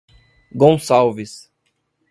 [0.55, 1.53] Gonçalves